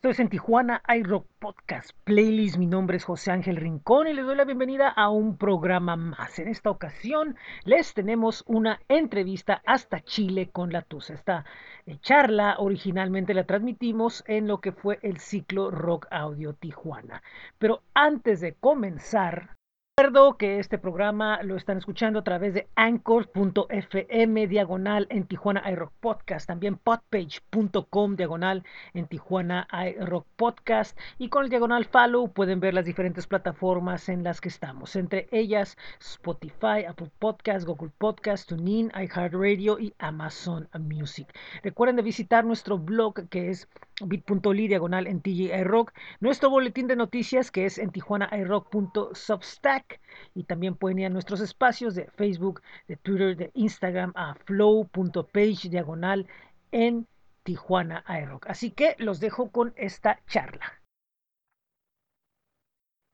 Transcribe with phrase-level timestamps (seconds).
[0.00, 2.56] Esto es en Tijuana iRock Podcast Playlist.
[2.56, 6.38] Mi nombre es José Ángel Rincón y les doy la bienvenida a un programa más.
[6.38, 11.12] En esta ocasión les tenemos una entrevista hasta Chile con la Tusa.
[11.12, 11.44] Esta
[11.84, 17.22] eh, charla originalmente la transmitimos en lo que fue el ciclo Rock Audio Tijuana.
[17.58, 19.58] Pero antes de comenzar,
[20.00, 25.92] Recuerdo que este programa lo están escuchando a través de anchor.fm diagonal en Tijuana iRock
[26.00, 28.64] Podcast, también podpage.com diagonal
[28.94, 34.24] en Tijuana iRock Podcast y con el diagonal follow pueden ver las diferentes plataformas en
[34.24, 41.28] las que estamos, entre ellas Spotify, Apple Podcast, Google Podcast, TuneIn, iHeartRadio y Amazon Music.
[41.62, 43.68] Recuerden de visitar nuestro blog que es
[44.06, 50.00] bit.ly diagonal en TGI Rock, nuestro boletín de noticias que es en tijuanairock.substack
[50.34, 55.68] y también pueden ir a nuestros espacios de Facebook, de Twitter, de Instagram a flow.page
[55.68, 56.26] diagonal
[56.72, 57.06] en
[57.42, 58.46] Tijuana iRock.
[58.48, 60.79] Así que los dejo con esta charla.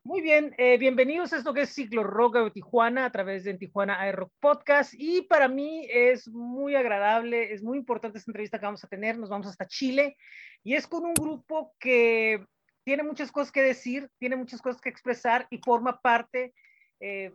[0.07, 3.55] Muy bien, eh, bienvenidos a esto que es Ciclo Rock de Tijuana a través de
[3.55, 8.67] Tijuana iRock Podcast y para mí es muy agradable, es muy importante esta entrevista que
[8.67, 10.17] vamos a tener, nos vamos hasta Chile
[10.63, 12.47] y es con un grupo que
[12.85, 16.55] tiene muchas cosas que decir, tiene muchas cosas que expresar y forma parte
[17.01, 17.33] eh,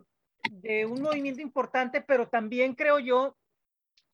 [0.50, 3.36] de un movimiento importante, pero también creo yo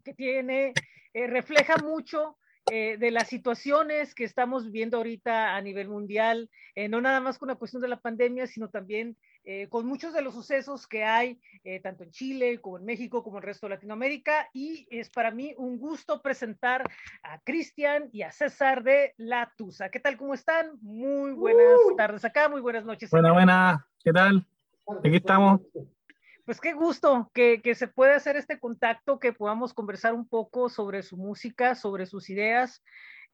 [0.05, 0.73] que tiene,
[1.15, 2.37] eh, refleja mucho
[2.71, 7.39] eh, de las situaciones que estamos viviendo ahorita a nivel mundial, eh, no nada más
[7.39, 11.05] con la cuestión de la pandemia, sino también eh, con muchos de los sucesos que
[11.05, 11.41] hay,
[11.83, 14.49] tanto en Chile como en México, como en el resto de Latinoamérica.
[14.53, 16.85] Y es para mí un gusto presentar
[17.23, 19.91] a Cristian y a César de La Tusa.
[19.91, 20.17] ¿Qué tal?
[20.17, 20.79] ¿Cómo están?
[20.83, 21.97] Muy buenas uh.
[21.97, 23.11] tardes acá, muy buenas noches.
[23.11, 23.87] Buena, buena.
[24.05, 24.47] ¿Qué tal?
[25.05, 25.61] Aquí estamos
[26.49, 31.03] pues qué gusto que, se pueda hacer este contacto, que podamos conversar un poco sobre
[31.03, 32.83] su música, sobre sus ideas.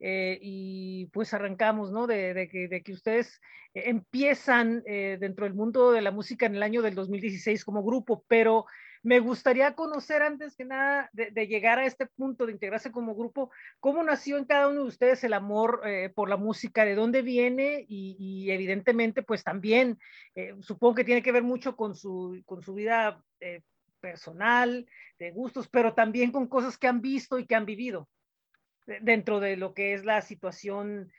[0.00, 2.08] Eh, y pues arrancamos, ¿no?
[2.08, 3.40] De, que, ustedes
[3.72, 8.24] empiezan eh, dentro del mundo de la música en el año del 2016 como grupo,
[8.26, 8.66] pero
[9.04, 13.50] me gustaría conocer antes que nada de, llegar a este punto de integrarse como grupo,
[13.78, 17.20] cómo nació en cada uno de ustedes el amor eh, por la música, de dónde
[17.20, 19.98] viene y, evidentemente pues también
[20.34, 23.60] eh, supongo que tiene que ver mucho con su, con su vida eh,
[24.00, 24.86] personal,
[25.18, 28.08] de gustos, pero también con cosas que han visto y que han vivido
[29.02, 31.10] dentro de lo que es la situación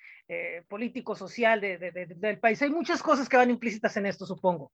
[0.67, 2.61] político-social del país.
[2.63, 4.71] Hay muchas cosas que van implícitas en esto, supongo.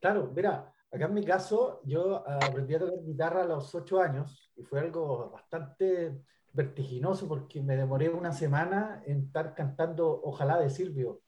[0.00, 4.52] Claro, mira, Acá en mi caso, yo aprendí a tocar guitarra a los ocho años
[4.54, 6.22] y fue algo bastante
[6.52, 11.22] vertiginoso porque me demoré una semana en estar cantando Ojalá de Silvio.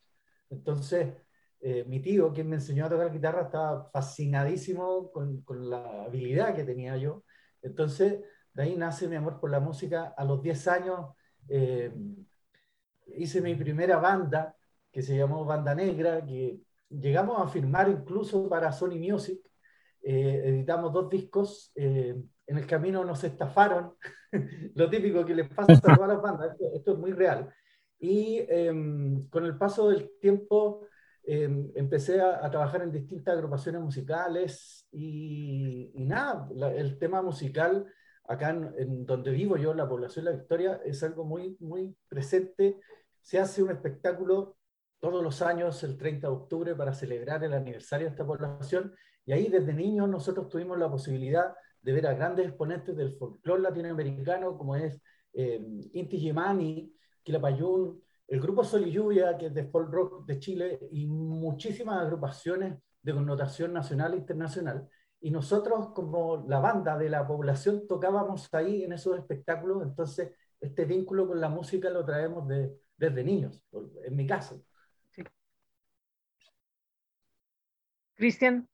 [0.50, 1.14] Entonces,
[1.60, 6.54] eh, mi tío, quien me enseñó a tocar guitarra, estaba fascinadísimo con, con, la habilidad
[6.54, 7.24] que tenía yo.
[7.60, 8.20] Entonces,
[8.54, 10.14] de ahí nace mi amor por la música.
[10.16, 11.10] A los diez años
[11.48, 11.92] eh,
[13.16, 14.54] hice mi primera banda,
[14.92, 19.40] que se llamó Banda Negra, que llegamos a firmar incluso para Sony Music
[20.08, 22.14] eh, editamos dos discos, eh,
[22.46, 23.94] en el camino nos estafaron,
[24.76, 27.52] lo típico que les pasa a todas las bandas, esto, es muy real.
[27.98, 30.86] Y em, con el paso del tiempo
[31.24, 37.84] em, empecé a, trabajar en distintas agrupaciones musicales y, nada, el tema musical
[38.28, 42.78] acá en, donde vivo yo, la población de La Victoria, es algo muy, muy presente.
[43.22, 44.56] Se hace un espectáculo
[45.00, 48.94] todos los años, el 30 de octubre, para celebrar el aniversario de esta población
[49.26, 53.62] y ahí desde niños nosotros tuvimos la posibilidad de ver a grandes exponentes del folclore
[53.62, 55.00] latinoamericano, como es
[55.32, 55.60] eh,
[55.92, 60.78] Inti Gimani, Quilapayún, el grupo Sol y Lluvia, que es de folk rock de Chile,
[60.92, 64.88] y muchísimas agrupaciones de connotación nacional e internacional.
[65.20, 70.84] Y nosotros, como la banda de la población, tocábamos ahí en esos espectáculos, entonces este
[70.84, 73.62] vínculo con la música lo traemos de, desde niños,
[74.04, 74.62] en mi caso.
[78.14, 78.66] Cristian.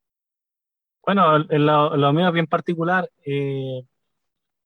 [1.05, 3.11] Bueno, lo, lo mío es bien particular.
[3.25, 3.83] Eh,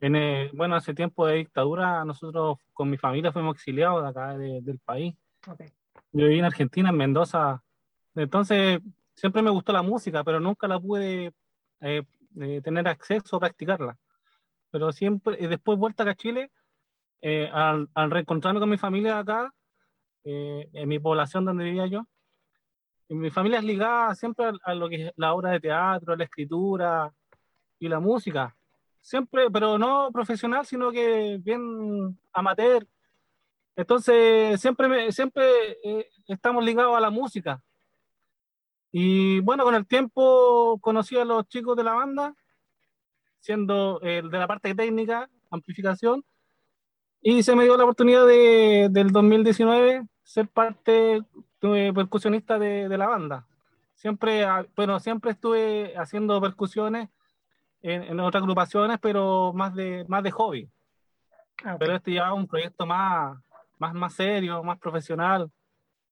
[0.01, 4.79] en bueno, hace tiempo de dictadura, nosotros con mi familia fuimos exiliados de acá del
[4.85, 5.15] país.
[6.13, 7.63] Yo viví en Argentina, en Mendoza.
[8.15, 8.81] Entonces,
[9.15, 11.33] siempre me gustó la música, pero nunca la pude
[11.81, 12.03] eh,
[12.41, 13.97] eh, tener acceso a practicarla.
[14.71, 16.51] Pero siempre, y después vuelta acá a Chile,
[17.53, 19.53] al, al, reencontrarme con mi familia acá,
[20.23, 22.07] en mi población donde vivía yo,
[23.09, 27.13] mi familia es ligada siempre a, lo que es la obra de teatro, la escritura
[27.79, 28.57] y la música.
[29.01, 32.87] Siempre, pero no profesional, sino que bien amateur.
[33.77, 35.45] Entonces, siempre, siempre
[35.85, 37.63] eh, estamos ligados a la música.
[38.91, 42.35] Y bueno, con el tiempo conocí a los chicos de la banda,
[43.41, 46.25] siendo el de la parte técnica, amplificación,
[47.21, 51.23] Y se me dio la oportunidad de, del 2019 ser parte
[51.73, 53.47] percusionista de, de la banda.
[53.95, 57.09] Siempre, ah, bueno, siempre estuve haciendo percusiones
[57.83, 60.69] en, en, otras agrupaciones, pero más de, más de hobby.
[61.65, 63.39] Ah, pero este ya es un proyecto más,
[63.79, 65.51] más, más serio, más profesional.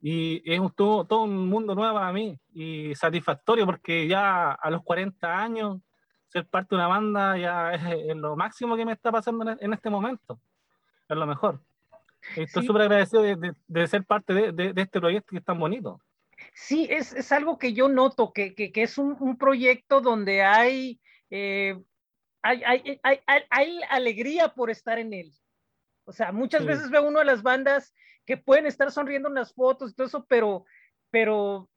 [0.01, 4.83] Y es todo, todo un mundo nuevo para mí y satisfactorio porque ya a los
[4.83, 5.81] 40 años
[6.27, 9.91] ser parte de una banda ya es, lo máximo que me está pasando en, este
[9.91, 10.39] momento.
[11.09, 11.61] Es lo mejor.
[12.37, 16.01] Estoy súper agradecido de, de, ser parte de, de, este proyecto que es tan bonito.
[16.53, 20.43] Sí, es, es algo que yo noto, que, que, que es un, un, proyecto donde
[20.43, 21.01] hay,
[21.31, 21.79] eh,
[22.43, 25.33] hay, hay, hay, hay, alegría por estar en él.
[26.05, 26.67] O sea, muchas sí.
[26.67, 27.95] veces ve uno de las bandas
[28.27, 30.65] que pueden estar sonriendo en las fotos y todo eso, pero,
[31.11, 31.71] pero,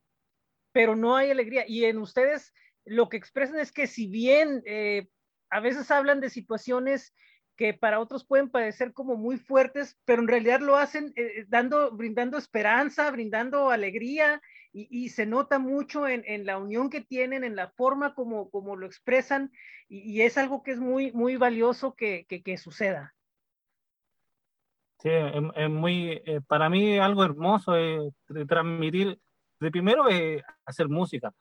[0.72, 1.66] pero no hay alegría.
[1.68, 2.54] Y en ustedes
[2.86, 5.08] lo que expresan es que si bien eh,
[5.50, 7.14] a veces hablan de situaciones
[7.58, 11.92] que para otros pueden parecer como muy fuertes, pero en realidad lo hacen eh, dando,
[11.92, 14.42] brindando esperanza, brindando alegría,
[14.80, 18.86] y, se nota mucho en, la unión que tienen, en la forma como, como lo
[18.86, 19.52] expresan,
[19.88, 23.16] y, es algo que es muy, muy valioso que, que, suceda.
[25.00, 28.14] Sí, es, muy, eh, para mí algo hermoso es
[28.48, 29.20] transmitir,
[29.60, 30.04] de primero
[30.64, 31.34] hacer música,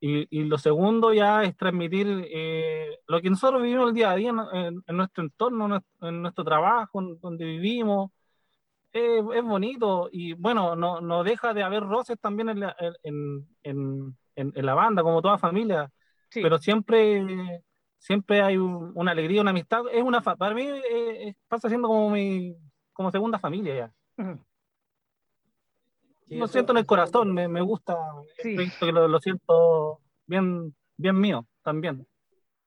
[0.00, 4.16] y, y, lo segundo ya es transmitir eh, lo que nosotros vivimos el día a
[4.16, 8.10] día en, en, en nuestro entorno, en nuestro trabajo, en donde vivimos.
[8.92, 14.16] Eh, es bonito y bueno, no, no, deja de haber roces también en la, en,
[14.56, 15.90] en la banda, como toda familia,
[16.30, 16.42] sí.
[16.42, 17.62] pero siempre,
[17.98, 19.82] siempre hay un, una alegría, una amistad.
[19.92, 22.56] Es una, para mí eh, pasa siendo como mi
[22.92, 23.92] como segunda familia ya.
[24.16, 24.44] Uh -huh.
[26.30, 27.96] Lo siento en el corazón, me, me gusta
[28.42, 28.56] sí.
[28.78, 32.06] que lo, lo, siento bien, bien mío también.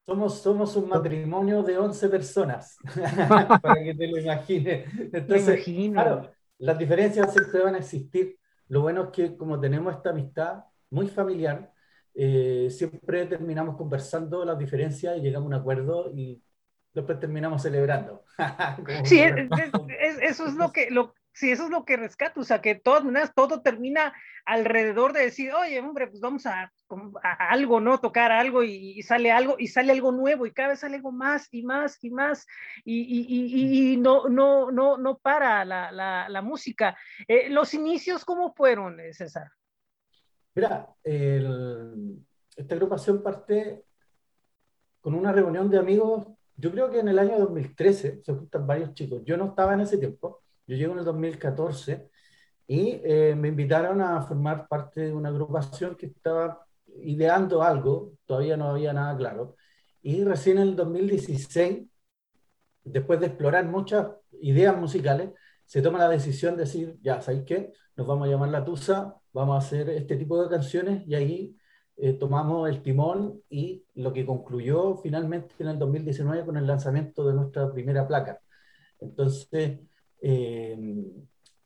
[0.04, 2.76] Somos, somos un matrimonio de 11 personas,
[3.62, 4.88] para que te lo imagines.
[5.12, 8.38] Entonces, claro, las diferencias siempre van a existir.
[8.68, 11.72] Lo bueno es que como tenemos esta amistad muy familiar,
[12.14, 16.42] eh, siempre terminamos conversando las diferencias y llegamos a un acuerdo y
[16.92, 18.24] después terminamos celebrando.
[19.04, 19.34] sí, es,
[20.00, 22.74] es, eso es lo que, lo, sí, eso es lo que rescato, o sea, que
[22.74, 24.12] todas maneras todo termina
[24.44, 26.72] alrededor de decir, oye, hombre, pues vamos a,
[27.38, 27.98] algo, ¿no?
[27.98, 31.48] Tocar algo y, sale algo, y sale algo nuevo, y cada vez sale algo más
[31.52, 32.46] y más y más,
[32.84, 36.96] y, y, y no, no, no, no para la, la, música.
[37.28, 39.50] Eh, ¿Los inicios cómo fueron, César?
[40.54, 42.18] Mira, el,
[42.56, 43.84] esta agrupación parte
[45.00, 48.94] con una reunión de amigos, yo creo que en el año 2013 se juntan varios
[48.94, 50.41] chicos, yo no estaba en ese tiempo,
[50.72, 52.08] yo llego en el 2014
[52.66, 56.66] y eh, me invitaron a formar parte de una agrupación que estaba
[57.02, 59.56] ideando algo, todavía no había nada claro.
[60.02, 61.84] Y recién en el 2016,
[62.84, 64.08] después de explorar muchas
[64.40, 65.30] ideas musicales,
[65.66, 67.72] se toma la decisión de decir, ya, ¿sabéis qué?
[67.96, 71.56] Nos vamos a llamar La Tusa, vamos a hacer este tipo de canciones y ahí
[71.96, 77.26] eh, tomamos el timón y lo que concluyó finalmente en el 2019 con el lanzamiento
[77.26, 78.40] de nuestra primera placa.
[78.98, 79.80] Entonces,
[80.22, 80.78] eh,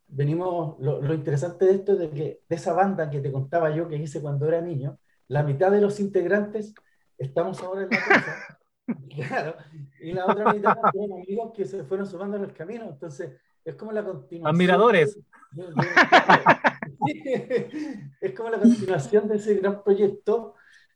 [0.09, 3.71] venimos, lo, lo, interesante de esto es de que de esa banda que te contaba
[3.71, 4.99] yo que hice cuando era niño,
[5.29, 6.75] la mitad de los integrantes
[7.19, 8.59] estamos ahora en la casa,
[9.29, 9.57] claro,
[10.01, 13.33] y la otra mitad son amigos que se fueron sumando en el camino, entonces
[13.63, 14.55] es como la continuación.
[14.55, 15.19] Admiradores.
[15.53, 20.55] De, de, de, es como la continuación de ese gran proyecto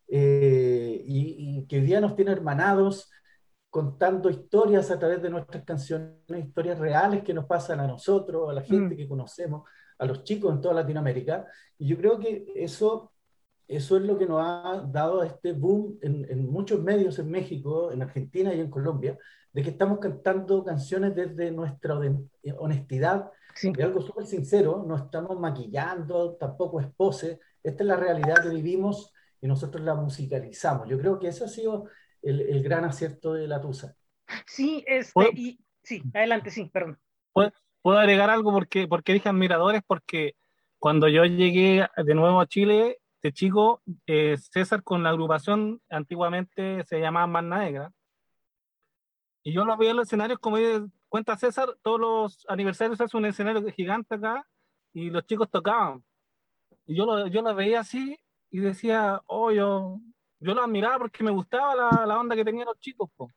[0.09, 3.11] eh, y, y, que hoy día nos tiene hermanados,
[3.71, 8.53] contando historias a través de nuestras canciones, historias reales que nos pasan a nosotros, a
[8.53, 8.99] la gente mm.
[8.99, 11.47] que conocemos, a los chicos en toda Latinoamérica.
[11.79, 13.13] Y yo creo que eso,
[13.69, 17.93] eso es lo que nos ha dado este boom en, en muchos medios en México,
[17.93, 19.17] en Argentina y en Colombia,
[19.53, 21.99] de que estamos cantando canciones desde nuestra
[22.59, 23.73] honestidad, sí.
[23.73, 28.49] de algo súper sincero, no estamos maquillando, tampoco es pose, esta es la realidad que
[28.49, 30.89] vivimos y nosotros la musicalizamos.
[30.89, 31.87] Yo creo que eso ha sido
[32.23, 33.97] el, el, gran acierto de la Tusa.
[34.47, 36.99] Sí, este, y, sí, adelante, sí, perdón.
[37.33, 39.83] ¿Puedo, puedo agregar algo porque, porque dije admiradores?
[39.87, 40.35] Porque
[40.79, 46.85] cuando yo llegué de nuevo a Chile, de chico, eh, César con la agrupación antiguamente
[46.85, 47.93] se llamaba Manna Negra,
[49.43, 50.59] y yo lo veía en los escenarios, como
[51.09, 54.47] cuenta César, todos los aniversarios hace un escenario gigante acá,
[54.93, 56.05] y los chicos tocaban.
[56.87, 58.19] Y yo lo, yo lo veía así,
[58.51, 60.01] y decía, oh, yo,
[60.41, 63.11] yo lo admiraba porque me gustaba la, la onda que tenían los chicos.
[63.17, 63.31] Po.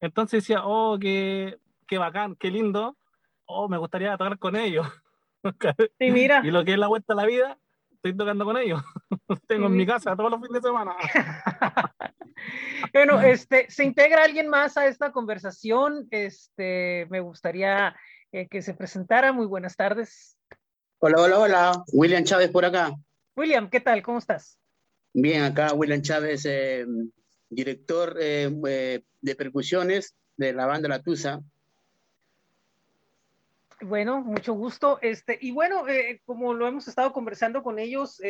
[0.00, 2.96] Entonces decía, oh, qué, qué bacán, qué lindo,
[3.44, 4.86] oh, me gustaría tocar con ellos.
[5.98, 6.40] y mira.
[6.44, 7.58] Y lo que es la vuelta a la vida,
[7.90, 8.82] estoy tocando con ellos.
[9.46, 9.72] Tengo sí.
[9.72, 10.96] en mi casa todos los fines de semana.
[12.92, 16.08] Bueno, este, se integra alguien más a esta conversación.
[16.10, 17.94] Este, me gustaría
[18.32, 19.32] eh, que se presentara.
[19.32, 20.36] Muy buenas tardes.
[20.98, 21.84] Hola, hola, hola.
[21.92, 22.92] William Chávez por acá.
[23.36, 24.02] William, ¿qué tal?
[24.02, 24.58] ¿Cómo estás?
[25.14, 26.86] Bien, acá William Chávez, eh,
[27.50, 31.40] director eh, de percusiones de la banda La Tusa.
[33.80, 34.98] Bueno, mucho gusto.
[35.02, 35.84] Este, y bueno,
[36.24, 38.20] como lo hemos estado conversando con ellos,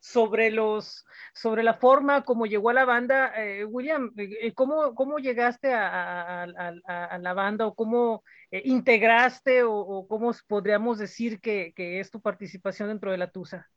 [0.00, 3.32] sobre los sobre la forma como llegó a la banda.
[3.36, 10.06] Eh, William, eh, eh, ¿cómo, ¿cómo, llegaste a, a, la banda o cómo integraste o,
[10.08, 13.68] cómo podríamos decir que, que, es tu participación dentro de la TUSA?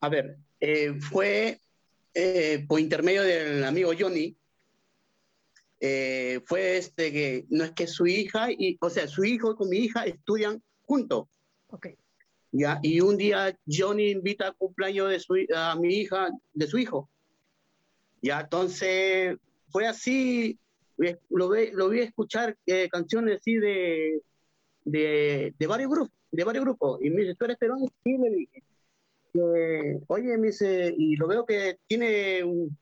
[0.00, 0.36] A ver,
[1.00, 1.58] fue
[2.68, 4.36] por intermedio del amigo Johnny.
[5.80, 9.78] fue este que no es que su hija y o sea su hijo con mi
[9.78, 11.26] hija estudian juntos
[11.74, 11.96] okay.
[12.52, 12.78] ¿ya?
[12.82, 17.10] Y un día Johnny invita al cumpleaños de su, a mi hija, de su hijo.
[18.22, 19.36] Ya, entonces
[19.70, 20.58] fue así,
[21.28, 24.22] lo, vi, lo vi escuchar eh, canciones así de,
[24.84, 27.00] de, de, varios grupos, de varios grupos.
[27.02, 27.86] Y me dice, ¿tú eres peruano?
[28.02, 28.62] Sí, le dije.
[29.36, 32.78] Oye, me dice, y lo veo que tiene un,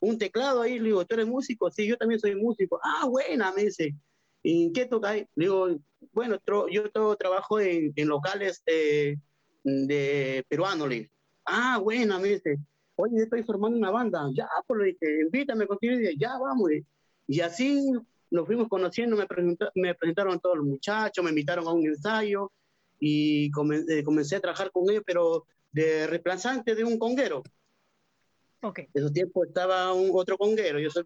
[0.00, 1.70] un teclado ahí, le digo, ¿tú eres músico?
[1.70, 2.78] Sí, yo también soy músico.
[2.82, 3.94] Ah, buena, me dice.
[4.42, 5.26] ¿Y qué toca ahí?
[5.34, 5.68] Le digo,
[6.12, 6.38] bueno,
[6.70, 9.18] yo todo trabajo en, en locales de,
[9.64, 10.90] de peruanos.
[11.46, 12.58] Ah, bueno, me dice,
[12.96, 14.28] oye, estoy formando una banda.
[14.34, 15.94] Ya, pues le dije, invítame contigo.
[15.98, 16.70] Y ya, vamos.
[17.26, 17.90] Y así
[18.30, 19.26] nos fuimos conociendo, me,
[19.76, 22.52] me presentaron todos los muchachos, me invitaron a un ensayo
[22.98, 27.42] y eh, comencé a trabajar con ellos, pero de reemplazante de un conguero.
[28.62, 28.84] Okay.
[28.94, 31.04] En esos tiempos estaba un otro conguero, yo soy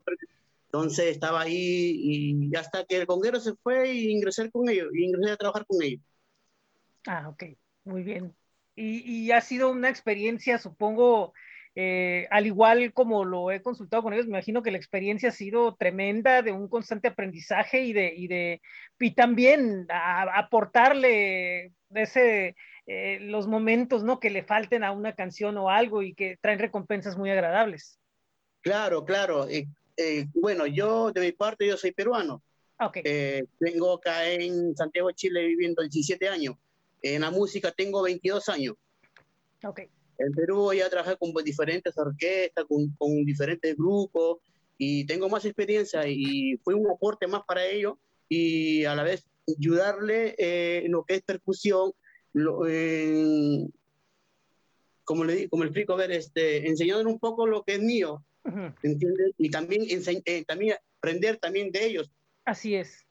[0.66, 5.04] entonces estaba ahí y hasta que el conguero se fue y ingresé con ellos, y
[5.04, 6.02] ingresé a trabajar con ellos.
[7.06, 7.44] Ah, ok,
[7.84, 8.34] muy bien.
[8.76, 11.32] Y, y ha sido una experiencia, supongo,
[11.80, 15.32] eh, al igual como lo he consultado con ellos, me imagino que la experiencia ha
[15.32, 18.60] sido tremenda, de un constante aprendizaje y de, y de
[18.98, 24.20] y también aportarle ese, eh, los momentos, ¿no?
[24.20, 27.98] Que le falten a una canción o algo y que traen recompensas muy agradables.
[28.60, 29.46] Claro, claro.
[29.48, 32.42] Eh, bueno, yo de mi parte, yo soy peruano.
[32.80, 33.02] Okay.
[33.04, 36.54] Eh, vengo acá en Santiago, Chile, viviendo 17 años.
[37.02, 38.74] En la música tengo 22 años.
[39.64, 39.88] Okay.
[40.18, 44.38] En Perú ya trabajé con diferentes orquestas, con, con, diferentes grupos
[44.76, 47.94] y tengo más experiencia y fue un aporte más para ellos
[48.28, 49.24] y a la vez
[49.56, 51.92] ayudarle eh, en lo que es percusión,
[52.32, 52.60] lo,
[55.04, 58.22] como le como le explico, a ver, este, enseñándole un poco lo que es mío,
[58.82, 59.32] ¿entiendes?
[59.38, 62.10] Y también, eh, también aprender también de ellos.
[62.44, 63.06] Así es.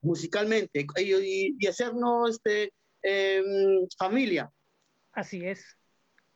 [0.00, 4.50] Musicalmente, y, y hacernos este, em, familia.
[5.12, 5.76] Así es.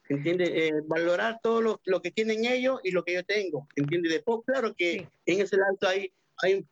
[0.09, 0.51] ¿Entiendes?
[0.53, 3.69] Eh, valorar todo lo, lo, que tienen ellos y lo que yo tengo.
[3.77, 4.13] ¿Entiendes?
[4.13, 6.67] Después, claro que en ese lado hay, hay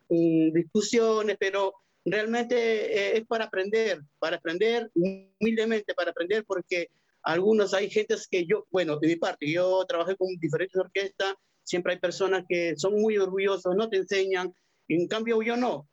[0.51, 1.73] discusiones, pero
[2.05, 6.89] realmente eh, es para aprender, para aprender humildemente, para aprender porque
[7.21, 11.93] algunos hay gentes que yo, bueno, de mi parte, yo trabajé con diferentes orquestas siempre
[11.93, 14.53] hay personas que son muy orgullosos, no te enseñan,
[14.87, 15.87] en cambio yo no.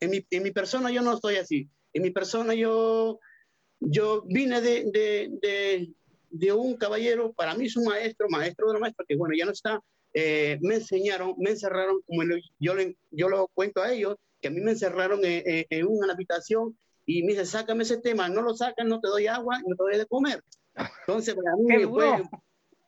[0.00, 1.68] En mi, en mi persona yo no estoy así.
[1.92, 3.20] En mi persona yo,
[3.78, 4.84] yo vine de,
[5.40, 5.90] de,
[6.30, 9.44] de, un caballero, para mí es un maestro, maestro de los maestros, que bueno, ya
[9.44, 9.80] no está,
[10.12, 12.22] eh, me enseñaron, me encerraron, como
[12.58, 12.74] yo,
[13.10, 17.22] yo lo cuento a ellos, que a mí me encerraron en, en, una habitación y
[17.22, 19.96] me dice, sácame ese tema, no lo sacan, no te doy agua, no te doy
[19.96, 20.42] de comer.
[21.06, 22.22] Entonces, para mí fue,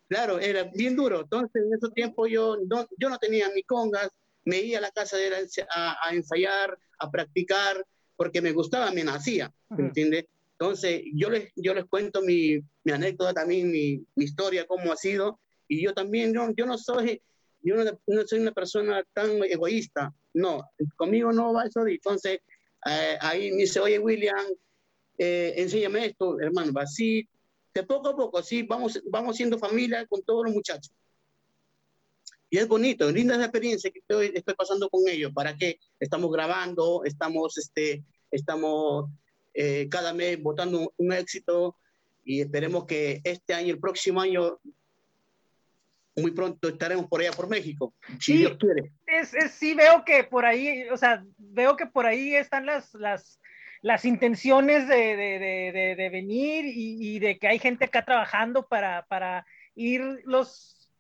[0.09, 1.23] Claro, era bien duro.
[1.23, 4.11] Entonces, en ese tiempo yo no, yo no tenía ni congas,
[4.45, 5.35] me iba a la casa de él
[5.75, 7.85] a, ensayar, a practicar,
[8.17, 10.27] porque me gustaba, me nacía, ¿entiendes?
[10.53, 14.97] Entonces, yo les, yo les cuento mi, mi anécdota también, mi, mi, historia, cómo ha
[14.97, 17.21] sido, y yo también, yo, yo no soy,
[17.63, 22.41] yo no, no, soy una persona tan egoísta, no, conmigo no va eso, entonces,
[22.87, 24.47] eh, ahí me dice, oye, William,
[25.17, 27.29] eh, enséñame esto, hermano, va así,
[27.73, 30.93] de poco a poco, sí, vamos, vamos siendo familia con todos los muchachos.
[32.55, 35.33] Y es bonito, linda esa experiencia que estoy, estoy pasando con ellos.
[35.35, 35.81] ¿Para qué?
[35.99, 39.07] Estamos grabando, estamos, este, estamos
[39.55, 41.77] eh, cada mes votando un, éxito
[42.25, 44.61] y esperemos que este año, el próximo año,
[46.17, 48.93] muy pronto estaremos por allá por México, si Dios quiere.
[49.07, 52.95] Es, es, sí, veo que por ahí, o sea, veo que por ahí están las,
[52.95, 53.41] las,
[53.83, 59.45] las intenciones de, de, de, venir y, de que hay gente acá trabajando para, para
[59.75, 60.91] irlos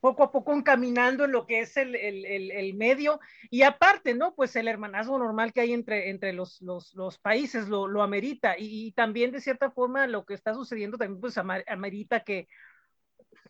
[0.00, 4.34] poco a poco encaminando en lo que es el, el, el, medio y aparte, ¿no?
[4.34, 8.58] Pues el hermanazgo normal que hay entre, entre los, los, los países lo, lo amerita
[8.58, 12.48] y, y, también de cierta forma lo que está sucediendo también pues amerita que,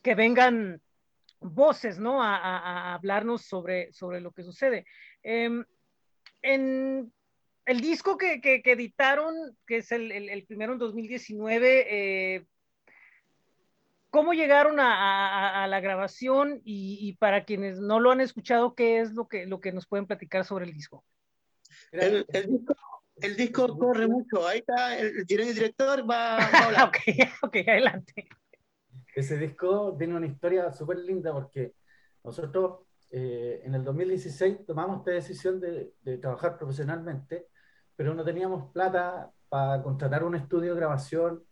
[0.02, 0.80] que vengan
[1.42, 2.22] voces, ¿no?
[2.22, 4.87] A, hablarnos sobre, sobre lo que sucede.
[5.22, 5.64] Em,
[6.42, 7.12] en
[7.66, 12.46] el disco que, editaron, que es el, primero en 2019, eh,
[14.11, 16.61] ¿cómo llegaron a, la grabación?
[16.64, 20.06] Y, para quienes no lo han escuchado, ¿qué es lo que, lo que nos pueden
[20.06, 21.04] platicar sobre el disco?
[21.92, 24.46] El, disco, corre mucho.
[24.46, 26.92] Ahí está el, director, va, a hablar.
[27.42, 28.28] ok, adelante.
[29.14, 31.75] Ese disco tiene una historia súper linda porque
[32.25, 37.49] nosotros eh, en el 2016 tomamos esta decisión de, trabajar profesionalmente,
[37.95, 41.45] pero no teníamos plata para contratar un estudio de grabación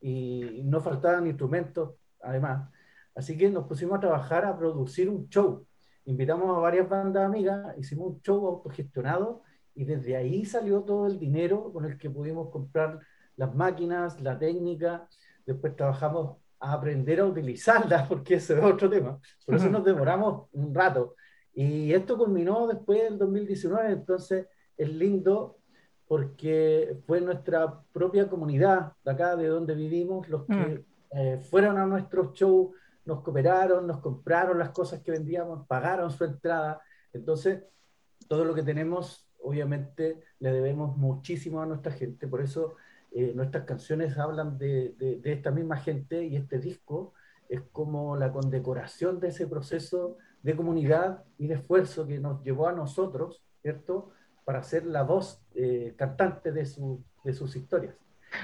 [0.00, 2.70] y no faltaban instrumentos, además.
[3.14, 5.66] Así que nos pusimos a trabajar a producir un show.
[6.04, 9.42] Invitamos a varias bandas amigas, hicimos un show autogestionado
[9.74, 13.00] y desde ahí salió todo el dinero con el que pudimos comprar
[13.36, 15.08] las máquinas, la técnica.
[15.46, 19.18] Después trabajamos a aprender a utilizarlas, porque ese es otro tema.
[19.44, 21.14] Por eso nos demoramos un rato.
[21.52, 24.46] Y esto culminó después del 2019, entonces
[24.76, 25.58] es lindo
[26.06, 30.84] porque fue nuestra propia comunidad de acá, de donde vivimos, los que mm.
[31.18, 32.72] eh, fueron a nuestro show,
[33.04, 36.80] nos cooperaron, nos compraron las cosas que vendíamos, pagaron su entrada.
[37.12, 37.62] Entonces,
[38.28, 42.28] todo lo que tenemos, obviamente, le debemos muchísimo a nuestra gente.
[42.28, 42.74] Por eso
[43.18, 47.14] eh, nuestras canciones hablan de, de, esta misma gente y este disco
[47.48, 52.68] es como la condecoración de ese proceso de comunidad y de esfuerzo que nos llevó
[52.68, 54.10] a nosotros, ¿cierto?,
[54.44, 57.94] para ser la voz eh, cantante de, su, de, sus historias.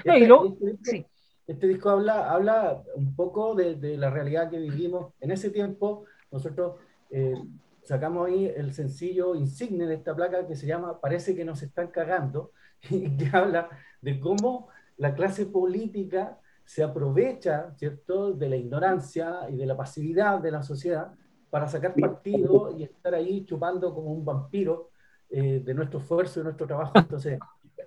[0.03, 1.09] Este, este, disco,
[1.45, 5.13] este, disco, habla, habla un poco de, de, la realidad que vivimos.
[5.21, 6.79] En ese tiempo, nosotros
[7.11, 7.35] eh,
[7.83, 11.89] sacamos ahí el sencillo insigne de esta placa que se llama Parece que nos están
[11.89, 12.53] cagando,
[12.89, 13.69] y que habla
[14.03, 14.67] de cómo
[14.97, 20.63] la clase política se aprovecha, ¿cierto?, de la ignorancia y de la pasividad de la
[20.63, 21.13] sociedad
[21.49, 24.89] para sacar partido y estar ahí chupando como un vampiro
[25.29, 26.93] eh, de nuestro esfuerzo y nuestro trabajo.
[26.95, 27.39] Entonces,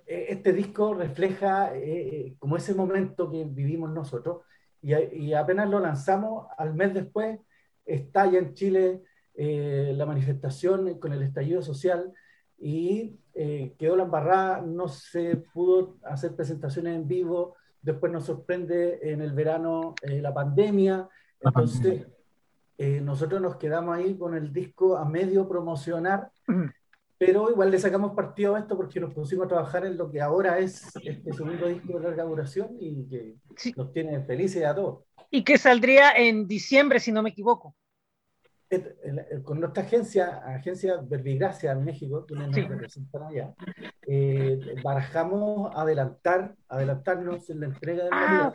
[0.05, 4.43] e, este disco refleja eh, como ese momento que vivimos nosotros
[4.81, 7.39] y, y, apenas lo lanzamos, al mes después
[7.85, 9.01] estalla en Chile
[9.33, 12.11] eh, la manifestación con el estallido social
[12.57, 18.99] y eh, quedó la embarrada, no se pudo hacer presentaciones en vivo, después nos sorprende
[19.03, 21.07] en el verano eh, la pandemia,
[21.39, 22.07] entonces
[22.79, 26.31] eh, nosotros nos quedamos ahí con el disco a medio promocionar,
[27.19, 30.19] pero igual le sacamos partido a esto porque nos pusimos a trabajar en lo que
[30.19, 33.35] ahora es este segundo disco de larga duración y que
[33.75, 35.03] nos tiene felices a todos.
[35.29, 37.75] Y que saldría en diciembre, si no me equivoco
[39.43, 43.53] con nuestra agencia, agencia Verbigracia en México, que nos representan allá,
[44.05, 48.53] eh, barajamos adelantar, adelantarnos en la entrega del ah,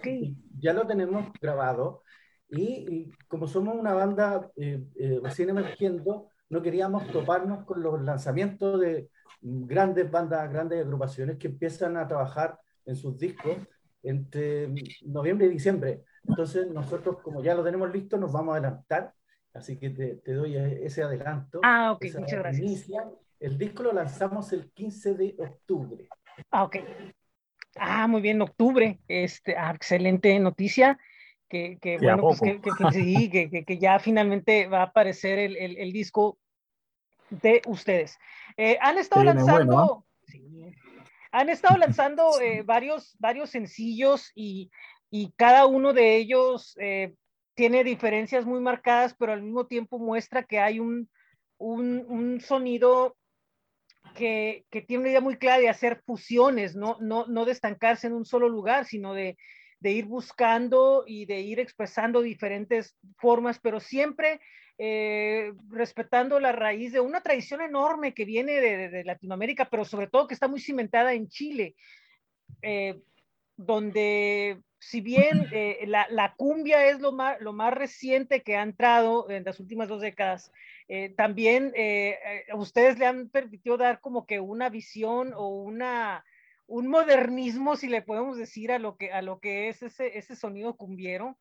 [0.59, 2.03] Ya lo tenemos grabado
[2.49, 8.79] y, como somos una banda eh, eh, recién emergiendo, no queríamos toparnos con los lanzamientos
[8.81, 9.09] de
[9.41, 13.57] grandes bandas, grandes agrupaciones que empiezan a trabajar en sus discos
[14.03, 14.69] entre
[15.07, 16.05] noviembre y diciembre.
[16.29, 19.15] Entonces nosotros, como ya lo tenemos listo, nos vamos a adelantar
[19.55, 21.61] Así que te, doy ese adelanto.
[21.63, 22.91] Ah, ok, muchas gracias.
[23.39, 26.09] El disco lo lanzamos el 15 de octubre.
[26.51, 26.77] Ah, ok.
[27.77, 29.01] Ah, muy bien, octubre.
[29.09, 30.99] Este, ah, excelente noticia.
[31.49, 32.61] Que, que bueno, pues que,
[32.93, 36.39] sí, que, ya finalmente va a aparecer el, el, disco
[37.29, 38.19] de ustedes.
[38.57, 40.07] Eh, han estado lanzando.
[41.31, 44.71] han estado lanzando eh, varios, varios sencillos y,
[45.11, 47.15] y, cada uno de ellos eh,
[47.55, 51.09] tiene diferencias muy marcadas, pero al mismo tiempo muestra que hay un,
[51.59, 53.17] un, sonido
[54.15, 58.07] que, que, tiene una idea muy clara de hacer fusiones, no, no, no de estancarse
[58.07, 59.37] en un solo lugar, sino de,
[59.81, 64.41] de ir buscando y de ir expresando diferentes formas, pero siempre
[64.79, 70.07] eh, respetando la raíz de una tradición enorme que viene de, de, Latinoamérica, pero sobre
[70.07, 71.75] todo que está muy cimentada en Chile,
[72.63, 73.01] eh,
[73.57, 79.31] donde si bien eh, la, cumbia es lo más, lo más reciente que ha entrado
[79.31, 80.53] en las últimas dos décadas,
[80.89, 82.19] eh, también eh,
[82.55, 86.25] ustedes le han permitido dar como que una visión o una,
[86.67, 90.35] un modernismo, si le podemos decir, a lo que, a lo que es ese, ese
[90.35, 91.39] sonido cumbiero.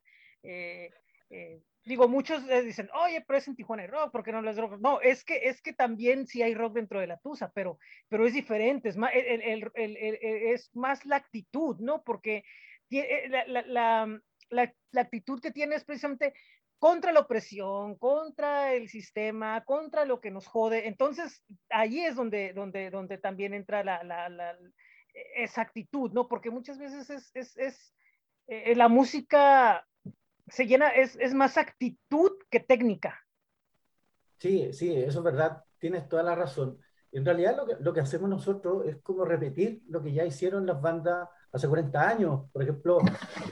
[1.84, 4.80] digo, muchos dicen, oye, pero es en Tijuana rock, ¿por qué no es rock?
[4.80, 8.28] No, es que, es que también sí hay rock dentro de la Tusa, pero, pero
[8.28, 12.04] es diferente, es más, es más la actitud, ¿no?
[12.04, 12.44] Porque
[13.00, 13.30] eh,
[13.68, 14.22] la,
[14.96, 16.34] actitud que tiene es precisamente
[16.78, 20.88] contra la opresión, contra el sistema, contra lo que nos jode.
[20.88, 24.58] Entonces, ahí es donde, donde, donde también entra la,
[25.36, 26.28] esa actitud, ¿no?
[26.28, 27.94] Porque muchas veces es, es, es
[28.48, 29.86] eh, la música
[30.48, 33.20] se llena, es, es más actitud que técnica.
[34.38, 36.80] Sí, sí, eso es verdad, tienes toda la razón.
[37.12, 40.66] En realidad lo que, lo que hacemos nosotros es como repetir lo que ya hicieron
[40.66, 42.42] las bandas hace 40 años.
[42.52, 43.00] Por ejemplo,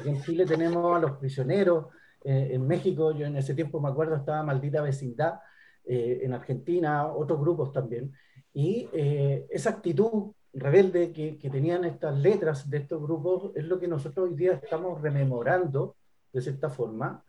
[0.05, 1.87] en Chile tenemos a Los Prisioneros,
[2.23, 5.39] eh, en México, yo en ese tiempo me acuerdo, estaba Maldita Vecindad,
[5.85, 8.13] eh, en Argentina, otros grupos también.
[8.53, 13.79] Y eh, esa actitud rebelde que, que, tenían estas letras de estos grupos es lo
[13.79, 15.95] que nosotros hoy día estamos rememorando
[16.33, 17.23] de cierta forma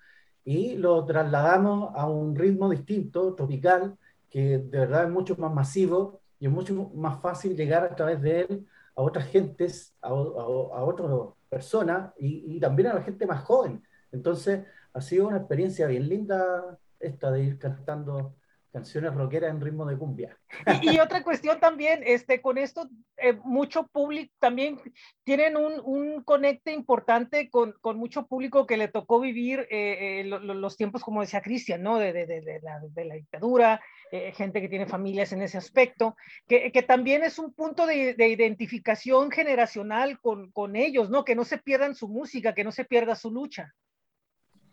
[0.44, 3.96] y lo trasladamos a un ritmo distinto, tropical,
[4.30, 8.22] que de verdad es mucho más masivo y es mucho más fácil llegar a través
[8.22, 8.66] de él
[9.00, 11.10] a otras gentes, a, a, a otras
[11.48, 13.82] personas y, y, también a la gente más joven.
[14.12, 18.36] Entonces, ha sido una experiencia bien linda esta de ir cantando
[18.72, 20.38] canciones rockeras en ritmo de cumbia.
[20.82, 24.80] Y, y otra cuestión también, este, con esto, eh, mucho público también
[25.24, 30.24] tienen un, un conecte importante con, con, mucho público que le tocó vivir eh, eh,
[30.24, 31.98] lo, los tiempos, como decía Cristian, ¿no?
[31.98, 33.80] De, de, de, la, de, la, dictadura,
[34.12, 36.16] eh, gente que tiene familias en ese aspecto,
[36.48, 41.24] que, que también es un punto de, identificación generacional con, con ellos, ¿no?
[41.24, 43.72] Que no se pierdan su música, que no se pierda su lucha.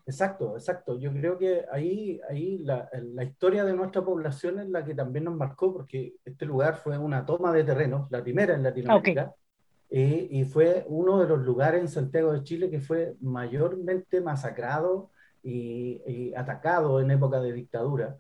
[0.08, 0.98] Exacto, exacto.
[0.98, 5.26] Yo creo que ahí, ahí la, la, historia de nuestra población es la que también
[5.26, 10.02] nos marcó, porque este lugar fue una toma de terreno, la primera en Latinoamérica, okay.
[10.02, 15.12] eh, y fue uno de los lugares en Santiago de Chile que fue mayormente masacrado
[15.44, 18.18] y, y atacado en época de dictadura.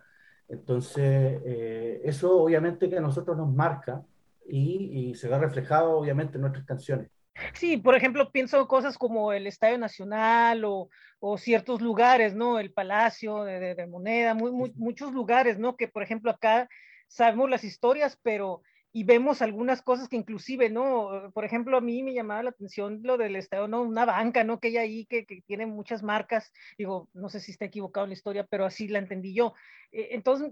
[0.49, 4.03] Entonces, eh, eso obviamente que a nosotros nos marca
[4.47, 7.09] y, y se ve reflejado obviamente en nuestras canciones.
[7.53, 12.59] Sí, por ejemplo, pienso cosas como el Estadio Nacional o, o ciertos lugares, ¿no?
[12.59, 15.75] El Palacio de, de, de Moneda, muy, muy, muchos lugares, ¿no?
[15.75, 16.67] Que, por ejemplo, acá
[17.07, 18.63] sabemos las historias, pero
[18.97, 21.29] y vemos algunas cosas que inclusive, ¿no?
[21.31, 23.83] Por ejemplo, a mí me llamaba la atención lo del estadio, ¿no?
[23.83, 24.59] Una banca, ¿no?
[24.59, 28.09] Que hay ahí que, que, tiene muchas marcas, digo, no sé si está equivocado en
[28.09, 29.53] la historia, pero así la entendí yo.
[29.91, 30.51] Eh, entonces,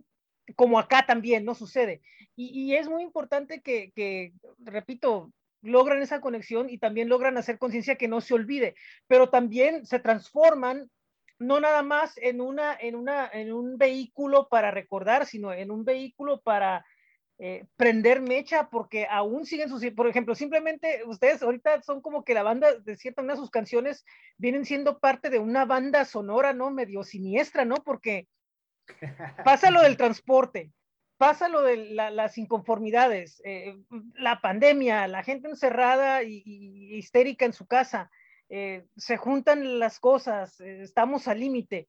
[0.55, 1.55] como acá también, ¿no?
[1.55, 2.03] Sucede.
[2.36, 7.58] Y, y es muy importante que, que, repito, logran esa conexión y también logran hacer
[7.58, 8.75] conciencia que no se olvide,
[9.08, 10.91] pero también se transforman
[11.39, 15.84] no nada más en una en una en un vehículo para recordar, sino en un
[15.84, 16.86] vehículo para
[17.38, 22.34] eh, prender mecha porque aún siguen sus, por ejemplo, simplemente ustedes ahorita son como que
[22.34, 24.06] la banda, de cierta manera sus canciones
[24.38, 26.71] vienen siendo parte de una banda sonora, ¿no?
[26.71, 27.76] Medio siniestra, ¿no?
[27.76, 28.28] Porque
[29.43, 30.71] pasa lo del transporte,
[31.17, 33.76] pasa lo de la, las inconformidades, eh,
[34.13, 38.10] la pandemia, la gente encerrada y, y histérica en su casa,
[38.50, 41.88] eh, se juntan las cosas, estamos al límite,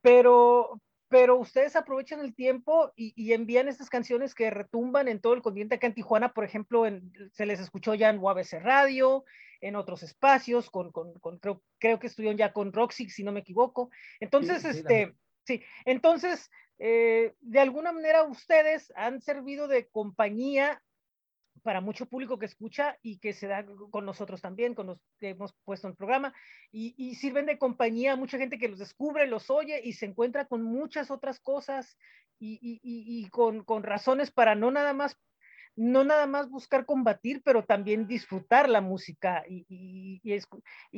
[0.00, 5.34] pero, pero ustedes aprovechan el tiempo y, y, envían estas canciones que retumban en todo
[5.34, 5.76] el continente.
[5.76, 9.24] Acá en Tijuana, por ejemplo, en, se les escuchó ya en UABC Radio,
[9.60, 13.32] en otros espacios, con, con, con creo, creo, que estuvieron ya con Roxy, si no
[13.32, 13.90] me equivoco.
[14.20, 15.14] Entonces, sí, sí, este,
[15.44, 20.82] sí, entonces eh, de alguna manera ustedes han servido de compañía
[21.66, 25.30] para mucho público que escucha y que se da con nosotros también, con los que
[25.30, 26.32] hemos puesto en el programa,
[26.70, 30.06] y, y, sirven de compañía a mucha gente que los descubre, los oye y se
[30.06, 31.98] encuentra con muchas otras cosas
[32.38, 35.18] y, y, y con, con, razones para no nada más
[35.74, 40.48] no nada más buscar combatir, pero también disfrutar la música y, es,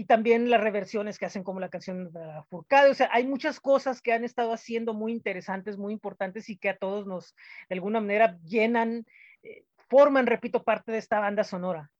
[0.06, 2.90] también las reversiones que hacen como la canción de la Furcade.
[2.90, 6.68] O sea, hay muchas cosas que han estado haciendo muy interesantes, muy importantes y que
[6.68, 7.34] a todos nos,
[7.68, 9.04] de alguna manera, llenan,
[9.42, 11.90] eh, forman, repito, parte de esta banda sonora.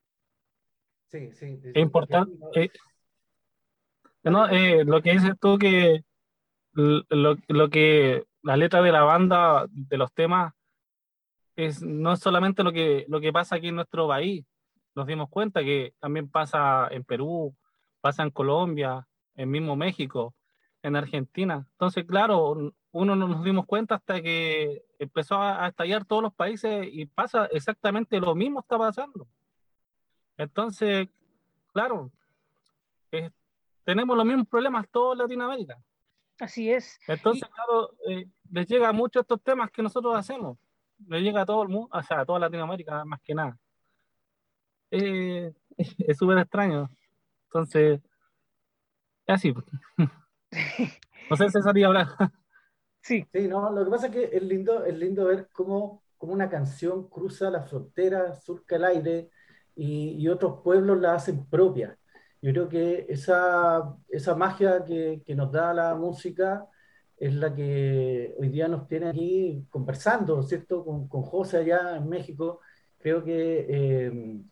[1.09, 1.61] Sí, sí.
[1.63, 2.33] Es importante.
[2.55, 2.71] Eh,
[4.25, 6.05] no, eh, lo que dices tú que
[6.73, 10.53] lo, lo que la letra de la banda, de los temas,
[11.57, 14.45] es, no es solamente lo que, lo que pasa aquí en nuestro país,
[14.95, 17.55] nos dimos cuenta que también pasa en Perú,
[18.01, 20.35] pasa en Colombia, en mismo México,
[20.83, 21.67] en Argentina.
[21.73, 26.35] Entonces, claro, uno no nos dimos cuenta hasta que empezó a, a estallar todos los
[26.35, 29.27] países y pasa exactamente lo mismo está pasando.
[30.37, 31.09] Entonces,
[31.73, 32.11] claro,
[33.85, 35.77] tenemos los mismos problemas todos en Latinoamérica.
[36.41, 36.99] Así es.
[37.09, 37.53] Entonces, y...
[37.53, 40.57] claro, eh, les llega mucho estos temas que nosotros hacemos
[41.07, 43.59] le llega a todo el mundo, o sea, a toda Latinoamérica más que nada.
[44.91, 45.53] Eh,
[45.99, 46.89] es súper extraño.
[47.45, 48.01] Entonces,
[49.27, 49.55] así.
[51.31, 52.09] no sé, César, y hablar.
[53.09, 53.27] Sí.
[53.33, 56.51] Sí, no, lo que pasa es que es lindo, es lindo ver cómo, cómo una
[56.51, 59.31] canción cruza la frontera, surca el aire
[59.75, 61.99] y, y, otros pueblos la hacen propia.
[62.43, 66.67] Yo creo que esa, esa magia que, que nos da la música
[67.17, 70.85] es la que hoy día nos tiene aquí conversando, ¿cierto?
[70.85, 72.61] Con, con José allá en México.
[72.99, 74.43] Creo que eh,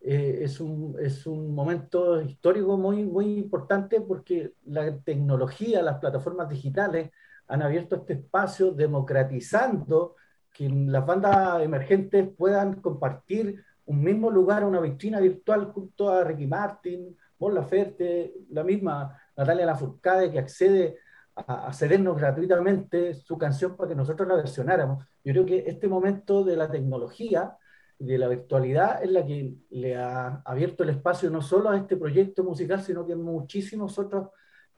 [0.00, 6.48] eh, es, un, es, un, momento histórico muy, muy importante porque la tecnología, las plataformas
[6.48, 7.10] digitales
[7.48, 10.14] han abierto este espacio democratizando
[10.52, 16.46] que las bandas emergentes puedan compartir un mismo lugar, una vitrina virtual junto a Ricky
[16.46, 20.98] Martin, Mon Laferte, la misma Natalia Lafourcade que accede
[21.34, 25.04] a, cedernos gratuitamente su canción para que nosotros la versionáramos.
[25.24, 27.56] Yo creo que este momento de la tecnología,
[27.98, 31.96] de la virtualidad, es la que le ha abierto el espacio no solo a este
[31.96, 34.28] proyecto musical, sino que a muchísimos otros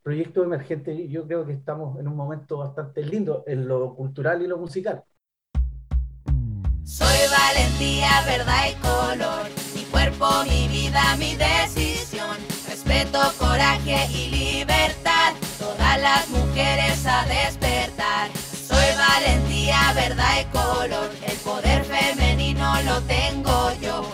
[0.03, 1.09] proyectos emergentes.
[1.09, 5.05] Yo creo que estamos en un momento bastante lindo en lo cultural y lo musical.
[6.85, 12.37] Soy valentía, verdad y color, mi cuerpo, mi vida, mi decisión,
[12.69, 18.31] respeto, coraje y libertad todas las mujeres a despertar.
[18.37, 21.11] Soy valentía, verdad y color.
[21.27, 24.10] El poder femenino lo tengo yo.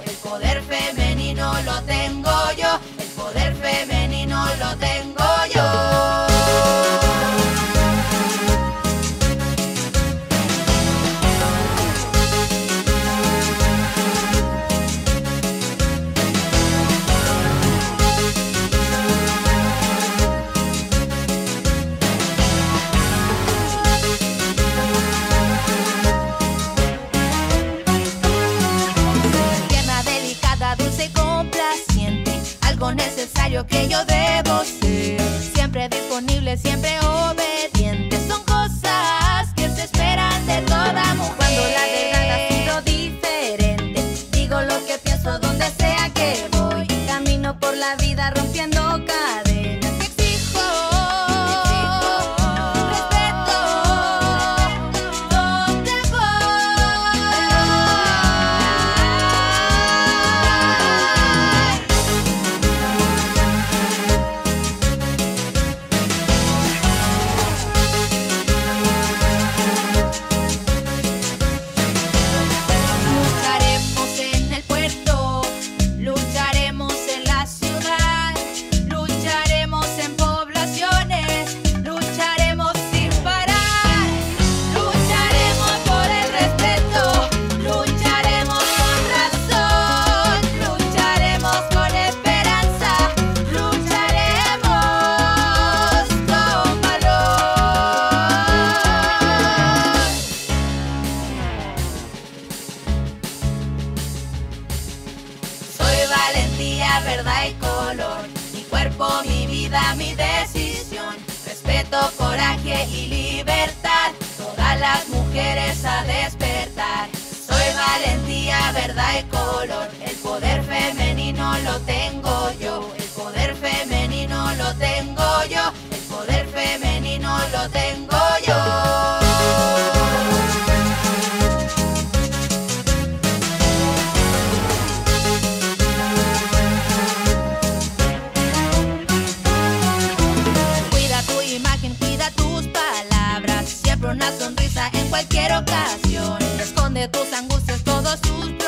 [144.39, 146.39] sonrisa en cualquier ocasión.
[146.61, 148.66] Esconde tus angustias, todos sus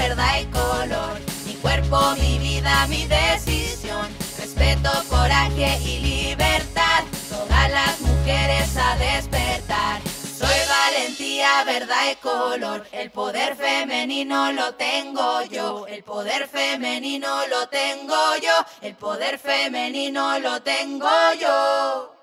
[0.00, 1.20] verdad y color.
[1.46, 4.08] Mi cuerpo, mi vida, mi decisión.
[4.38, 7.04] Respeto, coraje y libertad.
[7.28, 10.00] Todas las mujeres a despertar.
[10.38, 12.86] Soy valentía, verdad y color.
[12.92, 15.86] El poder femenino lo tengo yo.
[15.86, 18.56] El poder femenino lo tengo yo.
[18.80, 22.19] El poder femenino lo tengo yo.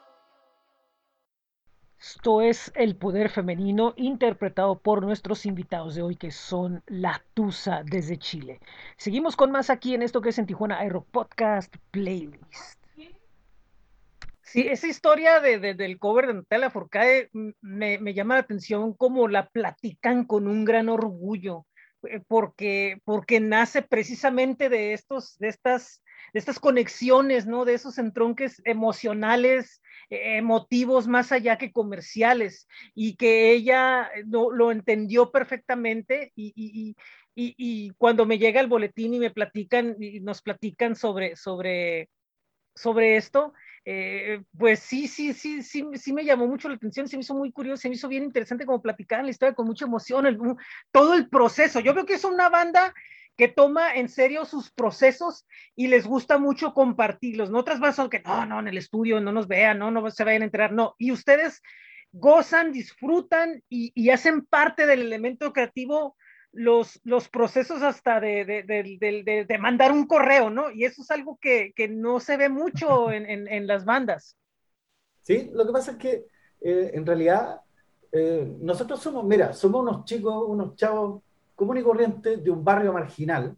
[2.09, 7.83] Esto es El Poder Femenino, interpretado por nuestros invitados de hoy, que son La Tusa
[7.83, 8.61] desde Chile.
[8.95, 12.81] Seguimos con más aquí en esto que es en Tijuana Aero Podcast Playlist.
[14.41, 19.27] Sí, esa historia de, del cover de Natalia Forcade me, me, llama la atención como
[19.27, 21.65] la platican con un gran orgullo,
[22.03, 27.65] eh, porque, porque nace precisamente de, estos, de, estas, de estas conexiones, ¿no?
[27.65, 34.71] De esos entronques emocionales, eh, emotivos más allá que comerciales, y que ella lo, lo
[34.71, 36.95] entendió perfectamente y, y,
[37.35, 42.09] y, y, cuando me llega el boletín y me platican, y nos platican sobre, sobre,
[42.73, 43.53] sobre esto,
[43.85, 47.35] eh, pues sí, sí, sí, sí, sí me llamó mucho la atención, se me hizo
[47.35, 50.37] muy curioso, se me hizo bien interesante como platicar la historia con mucha emoción,
[50.91, 51.79] todo el proceso.
[51.79, 52.93] Yo creo que es una banda
[53.37, 55.45] que toma en serio sus procesos
[55.75, 57.51] y les gusta mucho compartirlos.
[57.51, 60.09] No otras bandas son que no, no, en el estudio no nos vean, no, no
[60.09, 60.95] se vayan a enterar, no.
[60.97, 61.61] Y ustedes
[62.11, 66.15] gozan, disfrutan y, y hacen parte del elemento creativo
[66.51, 70.71] los, los procesos hasta de, de, de, de, mandar un correo, ¿no?
[70.71, 74.35] Y eso es algo que, que no se ve mucho en, en, en, las bandas.
[75.21, 76.25] Sí, lo que pasa es que
[76.61, 77.61] eh, en realidad
[78.11, 81.21] eh, nosotros somos, mira, somos unos chicos, unos chavos
[81.57, 83.57] común y corrientes de un barrio marginal.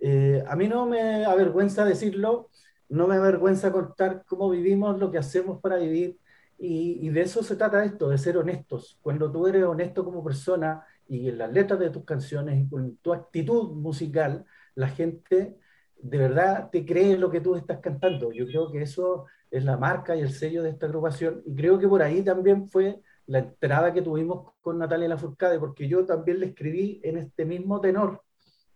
[0.00, 2.50] Eh, a mí no me avergüenza decirlo,
[2.88, 6.18] no me avergüenza contar cómo vivimos, lo que hacemos para vivir,
[6.58, 8.98] y, y de eso se trata esto, de ser honestos.
[9.00, 12.96] Cuando tú eres honesto como persona, y en las letras de tus canciones y con
[12.96, 15.56] tu actitud musical, la gente
[15.98, 18.32] de verdad te cree lo que tú estás cantando.
[18.32, 21.78] Yo creo que eso es la marca y el sello de esta agrupación y creo
[21.78, 26.40] que por ahí también fue la entrada que tuvimos con Natalia Lafourcade, porque yo también
[26.40, 28.22] le escribí en este mismo tenor,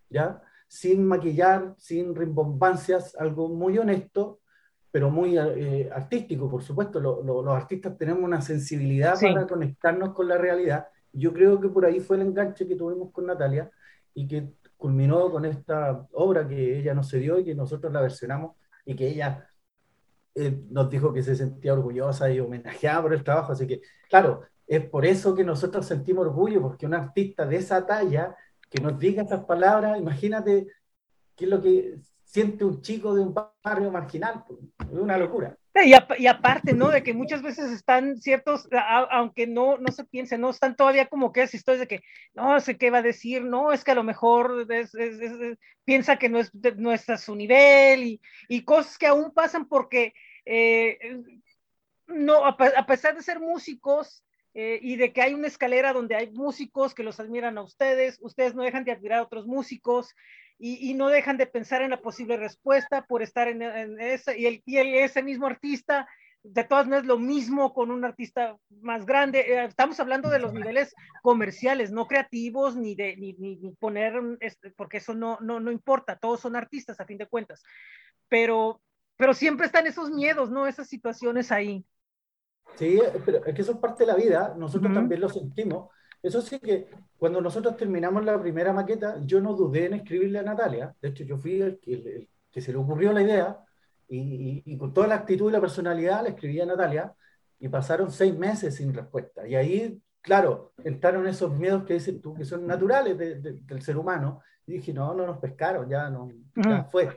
[0.08, 0.42] ¿ya?
[0.66, 4.40] Sin maquillar, sin rimbombancias, algo muy honesto,
[4.90, 7.00] pero muy eh, artístico, por supuesto.
[7.00, 9.26] Lo, lo, los artistas tenemos una sensibilidad sí.
[9.32, 13.12] para conectarnos con la realidad yo creo que por ahí fue el enganche que tuvimos
[13.12, 13.70] con Natalia
[14.14, 18.56] y que culminó con esta obra que ella nos cedió y que nosotros la versionamos
[18.84, 19.48] y que ella
[20.40, 23.52] eh, nos dijo que se sentía orgullosa y homenajeada por el trabajo.
[23.52, 27.86] Así que, claro, es por eso que nosotros sentimos orgullo, porque un artista de esa
[27.86, 28.36] talla
[28.68, 30.68] que nos diga esas palabras, imagínate
[31.34, 34.44] qué es lo que siente un chico de un barrio marginal,
[34.78, 35.56] es una locura.
[35.74, 36.88] Y, a, y, aparte, ¿no?
[36.88, 40.50] De que muchas veces están ciertos, a, aunque no, no se piense, ¿no?
[40.50, 42.02] Están todavía como que es historias de que,
[42.34, 45.58] no sé qué va a decir, no, es que a lo mejor es, es, es,
[45.84, 49.66] piensa que no es, no es a su nivel y, y cosas que aún pasan
[49.66, 50.12] porque,
[50.52, 50.98] eh,
[52.08, 56.32] no, a, pesar de ser músicos eh, y de que hay una escalera donde hay
[56.32, 60.12] músicos que los admiran a ustedes, ustedes no dejan de admirar a otros músicos,
[60.62, 64.44] y, no dejan de pensar en la posible respuesta por estar en, en ese, y,
[64.44, 66.06] el, y el, ese mismo artista,
[66.42, 69.40] de todas maneras, lo mismo con un artista más grande.
[69.40, 74.20] Eh, estamos hablando de los niveles comerciales, no creativos, ni de ni, ni, ni poner,
[74.40, 77.62] este, porque eso no, no, no importa, todos son artistas a fin de cuentas.
[78.28, 78.82] Pero,
[79.20, 80.66] pero siempre están esos miedos, ¿no?
[80.66, 81.84] Esas situaciones ahí.
[82.74, 84.98] Sí, pero es que eso es parte de la vida, nosotros uh -huh.
[84.98, 85.90] también lo sentimos
[86.22, 90.42] eso sí que cuando nosotros terminamos la primera maqueta, yo no dudé en escribirle a
[90.42, 90.94] Natalia.
[91.00, 93.58] De hecho, yo fui el que, el, el que se le ocurrió la idea
[94.06, 97.14] y, y, y, con toda la actitud y la personalidad le escribí a Natalia
[97.58, 99.46] y pasaron seis meses sin respuesta.
[99.46, 103.82] Y ahí, claro, entraron esos miedos que dices tú, que son naturales de, de, del
[103.82, 104.42] ser humano.
[104.66, 107.08] Y dije, no, no nos pescaron, ya, no, ya fue.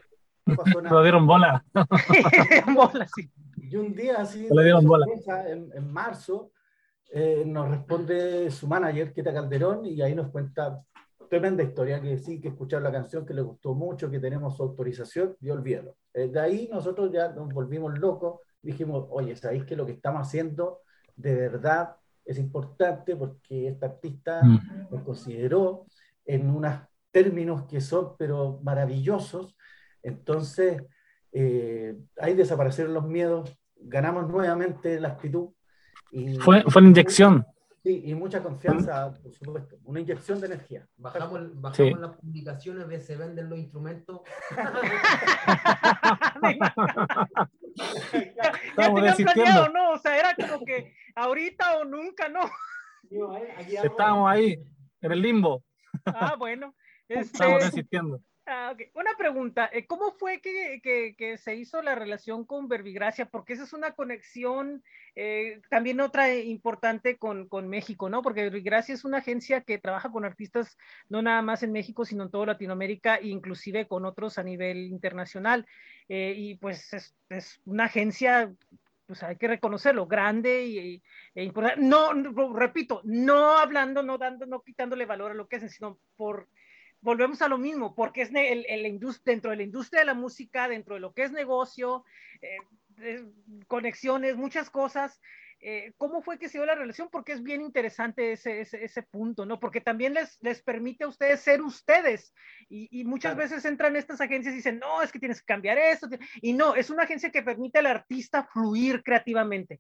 [0.46, 0.96] No pasó nada.
[0.96, 1.66] Lo dieron bola.
[2.76, 3.30] bola, sí.
[3.58, 5.06] Y un día así, le dieron bola.
[5.48, 6.52] En, en marzo,
[7.16, 10.84] eh, nos responde su manager, Queta Calderón, y ahí nos cuenta
[11.30, 14.64] tremenda historia, que sí, que escucharon la canción, que le gustó mucho, que tenemos su
[14.64, 15.96] autorización, y olvídalo.
[16.14, 20.28] Eh, de ahí nosotros ya nos volvimos locos, dijimos, oye, ¿sabéis que lo que estamos
[20.28, 20.82] haciendo
[21.16, 23.16] de verdad es importante?
[23.16, 24.88] Porque esta artista mm.
[24.92, 25.86] nos consideró
[26.26, 26.80] en unos
[27.12, 29.56] términos que son, pero maravillosos.
[30.04, 30.84] Entonces,
[31.32, 35.50] eh, ahí desaparecieron los miedos, ganamos nuevamente la actitud,
[36.12, 37.46] y, fue, fue una inyección.
[37.84, 39.76] Sí, y mucha confianza, por supuesto.
[39.84, 40.88] Una inyección de energía.
[40.96, 41.94] Bajamos, bajamos sí.
[42.00, 44.22] las publicaciones de se venden los instrumentos.
[48.78, 49.92] ya tenían planeado, ¿no?
[49.92, 52.40] O sea, era como que ahorita o nunca, ¿no?
[53.84, 54.64] Estábamos ahí,
[55.02, 55.66] en el limbo.
[56.06, 56.74] Ah, bueno.
[57.10, 57.34] Este...
[57.34, 58.22] Estamos resistiendo.
[58.46, 63.26] Ah, Una pregunta, eh, ¿cómo fue que, se hizo la relación con Verbigracia?
[63.26, 64.84] Porque esa es una conexión
[65.16, 68.22] eh, también otra importante con, México, ¿no?
[68.22, 70.78] Porque Verbigracia es una agencia que trabaja con artistas
[71.08, 74.78] no nada más en México, sino en toda Latinoamérica e inclusive con otros a nivel
[74.88, 75.66] internacional.
[76.10, 76.92] Eh, y pues
[77.30, 78.54] es, una agencia
[79.06, 81.82] pues hay que reconocerlo, grande y, e importante.
[81.82, 82.12] No,
[82.54, 86.50] repito, no hablando, no dando, no quitándole valor a lo que hacen, sino por
[87.04, 90.68] volvemos a lo mismo, porque es el, el dentro de la industria de la música,
[90.68, 92.06] dentro de lo que es negocio,
[92.42, 93.26] eh,
[93.68, 95.20] conexiones, muchas cosas.
[95.60, 97.10] Eh, ¿Cómo fue que se dio la relación?
[97.10, 99.60] Porque es bien interesante ese, ese, punto, ¿no?
[99.60, 102.34] Porque también les, les permite a ustedes ser ustedes.
[102.70, 106.08] Y, muchas veces entran estas agencias y dicen, no, es que tienes que cambiar esto.
[106.42, 109.80] Y no, es una agencia que permite al artista fluir creativamente.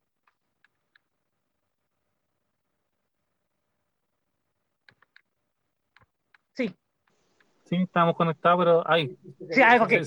[6.56, 6.83] Sí.
[7.66, 9.18] Sí, estábamos conectados, pero ahí.
[9.50, 10.02] Sí, algo que.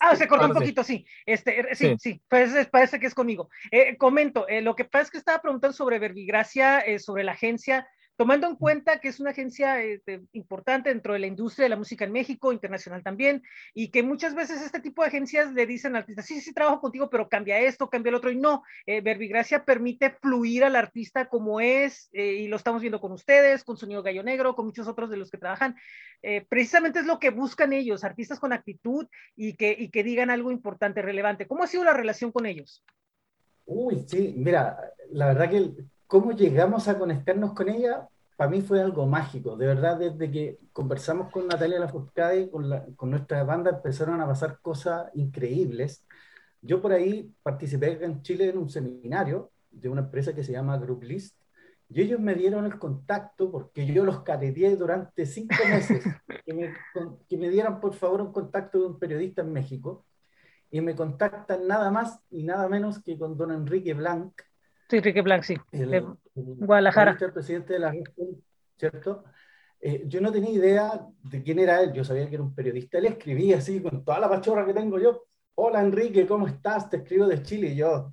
[0.00, 1.04] ah, se cortó un poquito, sí.
[1.26, 3.50] Este, sí, sí, Pues, parece que es conmigo.
[3.70, 7.32] Eh, comento, eh, lo que pasa es que estaba preguntando sobre Verbigracia, eh, sobre la
[7.32, 7.86] agencia
[8.18, 11.76] tomando en cuenta que es una agencia este, importante dentro de la industria de la
[11.76, 13.44] música en México, internacional también,
[13.74, 16.80] y que muchas veces este tipo de agencias le dicen al artista, sí, sí, trabajo
[16.80, 21.28] contigo, pero cambia esto, cambia el otro, y no, eh, Verbigracia permite fluir al artista
[21.28, 24.88] como es, eh, y lo estamos viendo con ustedes, con Sonido Gallo Negro, con muchos
[24.88, 25.76] otros de los que trabajan.
[26.20, 29.06] Eh, precisamente es lo que buscan ellos, artistas con actitud
[29.36, 31.46] y que, y que digan algo importante, relevante.
[31.46, 32.84] ¿Cómo ha sido la relación con ellos?
[33.64, 34.76] Uy, sí, mira,
[35.12, 35.70] la verdad que
[36.08, 39.56] cómo llegamos a conectarnos con ella, para mí fue algo mágico.
[39.56, 44.58] De verdad, desde que conversamos con Natalia Lafourcade, con, con nuestra banda, empezaron a pasar
[44.60, 46.04] cosas increíbles.
[46.62, 50.78] Yo por ahí participé en Chile en un seminario de una empresa que se llama
[50.78, 51.36] Group List,
[51.90, 56.04] y ellos me dieron el contacto porque yo los careteé durante cinco meses,
[56.44, 56.74] que me,
[57.28, 60.06] que me dieran por favor un contacto de un periodista en México,
[60.70, 64.32] y me contactan nada más y nada menos que con don Enrique Blanc,
[64.88, 65.56] Sí, Enrique Blanc, sí.
[65.70, 67.16] de Guadalajara.
[67.20, 67.94] El presidente de la
[68.78, 69.24] ¿cierto?
[69.80, 72.98] Eh, yo no tenía idea de quién era él, yo sabía que era un periodista,
[72.98, 76.90] él escribía así con toda la pachorra que tengo yo, hola Enrique, ¿cómo estás?
[76.90, 78.10] Te escribo de Chile y yo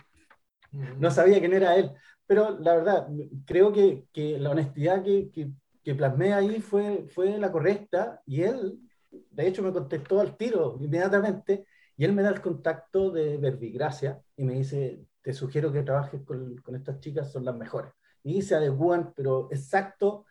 [0.99, 1.91] no sabía quién era él,
[2.27, 3.07] pero la verdad,
[3.45, 5.51] creo que, que la honestidad que, que,
[5.83, 10.77] que, plasmé ahí fue, fue la correcta y él, de hecho, me contestó al tiro
[10.79, 11.65] inmediatamente
[11.97, 16.21] y él me da el contacto de Verbigracia y me dice, te sugiero que trabajes
[16.21, 17.91] con, con estas chicas, son las mejores.
[18.21, 20.25] Y se adecuan, pero exacto,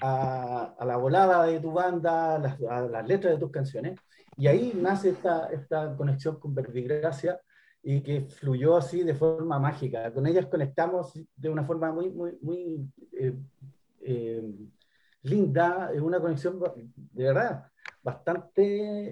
[0.00, 3.98] a, a la volada de tu banda, las, a las, letras de tus canciones.
[4.36, 7.40] Y ahí nace esta, esta conexión con Verbigracia
[7.82, 10.12] y que fluyó así de forma mágica.
[10.14, 13.34] Con ellas conectamos de una forma muy, muy, muy eh,
[14.02, 14.54] eh,
[15.22, 16.60] linda, una conexión
[16.94, 17.64] de verdad
[18.04, 18.62] bastante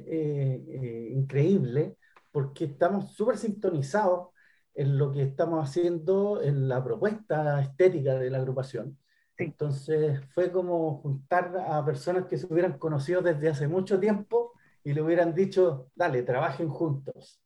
[0.07, 1.97] eh, increíble
[2.31, 4.29] porque estamos súper sintonizados
[4.77, 8.99] en lo que estamos haciendo en la propuesta estética de la agrupación.
[9.39, 14.53] Entonces fue como juntar a personas que se hubieran conocido desde hace mucho tiempo
[14.85, 17.41] y le hubieran dicho, dale, trabajen juntos.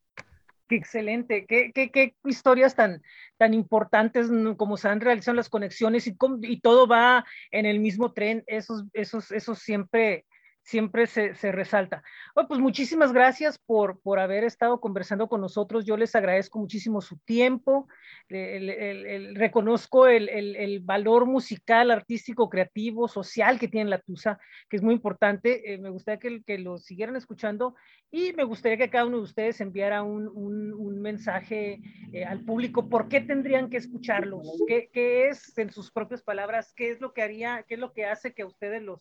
[0.69, 3.03] Qué excelente, qué, qué, qué historias tan,
[3.39, 8.13] tan importantes como se han realizado las conexiones y, y todo va en el mismo
[8.13, 10.27] tren, esos, esos, esos siempre
[10.63, 12.03] siempre se, resalta.
[12.49, 15.85] pues muchísimas gracias por, por haber estado conversando con nosotros.
[15.85, 17.89] Yo les agradezco muchísimo su tiempo.
[18.29, 24.39] reconozco el, valor musical, artístico, creativo, social que tiene la Tusa,
[24.69, 25.73] que es muy importante.
[25.73, 27.75] Eh, me gustaría que, que, lo siguieran escuchando
[28.11, 31.81] y me gustaría que cada uno de ustedes enviara un, mensaje
[32.13, 32.89] eh, al público.
[32.89, 34.63] ¿Por qué tendrían que escucharlos?
[34.69, 37.93] ¿Qué, ¿Qué es, en sus propias palabras, qué es lo que haría, qué es lo
[37.93, 39.01] que hace que ustedes los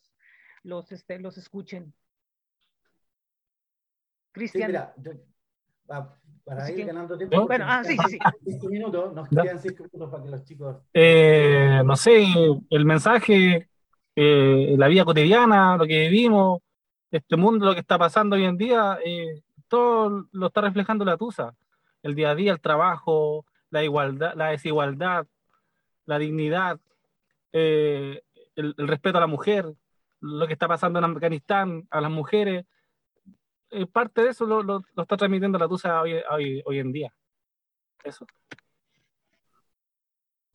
[0.63, 1.93] los, este, los escuchen.
[4.31, 4.93] Cristian.
[6.45, 7.45] para ir ganando tiempo.
[7.45, 8.67] Bueno, ah, sí, sí, sí.
[8.67, 10.77] minutos, nos quedan cinco minutos para que los chicos.
[10.93, 12.25] Eh, no sé,
[12.69, 13.69] el mensaje,
[14.15, 16.61] eh, la vida cotidiana, lo que vivimos,
[17.11, 21.17] este mundo, lo que está pasando hoy en día, eh, todo lo está reflejando la
[21.17, 21.55] TUSA.
[22.01, 25.27] El día a día, el trabajo, la igualdad, la desigualdad,
[26.05, 26.79] la dignidad,
[27.51, 28.21] el,
[28.77, 29.73] respeto a la mujer,
[30.21, 32.65] lo que está pasando en Afganistán, a las mujeres,
[33.71, 37.13] eh, parte de eso lo, lo, está transmitiendo la TUSA hoy, hoy, hoy, en día.
[38.03, 38.25] Eso.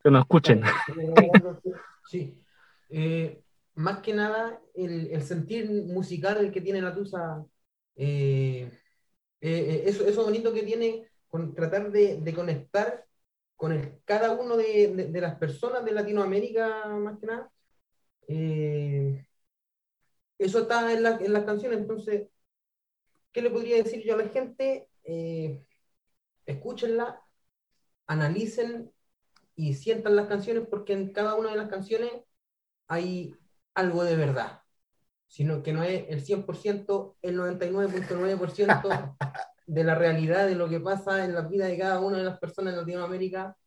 [0.03, 0.61] Que nos escuchen.
[2.07, 2.39] Sí.
[2.89, 3.41] Eh,
[3.73, 7.43] más que nada, el, el, sentir musical que tiene la TUSA,
[7.95, 8.71] eh,
[9.41, 13.05] eso, eso bonito que tiene con tratar de, de conectar
[13.55, 17.51] con el, cada uno de, de, de, las personas de Latinoamérica, más que nada,
[18.27, 19.24] eh,
[20.37, 22.27] eso está en, la, en las canciones, entonces
[23.31, 24.87] ¿qué le podría decir yo a la gente?
[25.03, 25.61] Eh,
[26.45, 27.21] escúchenla,
[28.07, 28.91] analicen
[29.55, 32.11] y sientan las canciones porque en cada una de las canciones
[32.87, 33.35] hay
[33.73, 34.61] algo de verdad,
[35.27, 39.15] sino que no es el 100%, el 99.9%
[39.67, 42.39] de la realidad de lo que pasa en la vida de cada una de las
[42.39, 43.57] personas en Latinoamérica,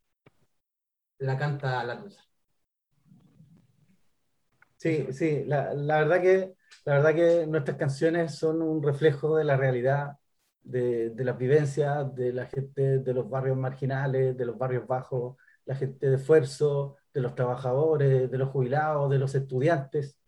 [1.19, 2.25] la canta la tusa.
[4.77, 6.55] Sí, sí, la, la, verdad que,
[6.85, 10.19] la verdad que nuestras canciones son un reflejo de la realidad,
[10.62, 15.37] de, de las vivencias de la gente de los barrios marginales, de los barrios bajos,
[15.64, 20.19] la gente de esfuerzo, de los trabajadores, de los jubilados, de los estudiantes.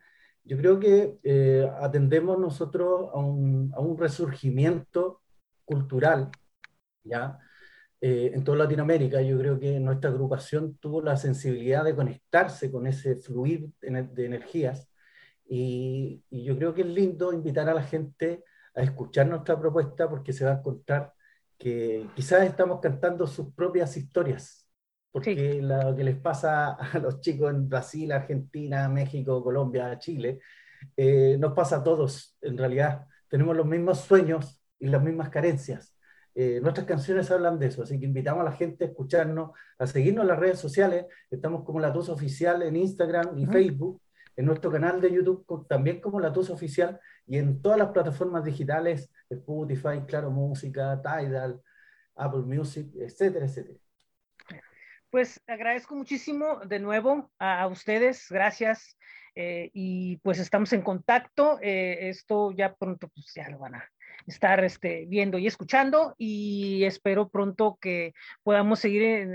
[0.45, 5.23] Yo creo que eh, atendemos nosotros a un, a un, resurgimiento
[5.65, 6.31] cultural,
[7.05, 7.39] ¿ya?
[8.01, 9.23] Eh, en toda Latinoamérica.
[9.23, 14.90] Yo creo que nuestra agrupación tuvo la sensibilidad de conectarse con ese fluir de energías
[15.53, 18.45] y, y, yo creo que es lindo invitar a la gente
[18.75, 21.13] a escuchar nuestra propuesta porque se va a encontrar
[21.59, 24.69] que quizás estamos cantando sus propias historias,
[25.11, 30.39] porque lo que les pasa a los chicos en Brasil, Argentina, México, Colombia, Chile,
[30.97, 33.07] eh, nos pasa a todos en realidad.
[33.29, 35.97] Tenemos los mismos sueños y las mismas carencias.
[36.33, 39.87] Eh, nuestras canciones hablan de eso, así que invitamos a la gente a escucharnos, a
[39.89, 41.07] seguirnos en las redes sociales.
[41.29, 44.01] Estamos como La Tusa Oficial en Instagram y Facebook,
[44.41, 48.43] en nuestro canal de YouTube también como La Tusa Oficial y en todas las plataformas
[48.43, 51.61] digitales, Spotify, Claro Música, Tidal,
[52.17, 53.79] Apple Music, etcétera, etcétera.
[55.11, 58.97] Pues agradezco muchísimo de nuevo a, ustedes, gracias.
[59.35, 61.59] Eh, y pues estamos en contacto.
[61.61, 63.91] Eh, esto ya pronto pues ya lo van a
[64.27, 69.29] estar este, viendo y escuchando y espero pronto que podamos seguir,